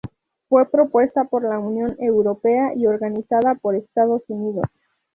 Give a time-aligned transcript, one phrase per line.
[0.49, 4.65] Fue propuesta por la Unión Europea y organizada por Estados Unidos.